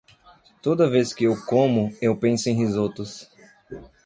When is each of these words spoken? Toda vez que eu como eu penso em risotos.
Toda 0.63 0.89
vez 0.89 1.13
que 1.13 1.25
eu 1.25 1.39
como 1.45 1.95
eu 2.01 2.17
penso 2.17 2.49
em 2.49 2.55
risotos. 2.55 3.29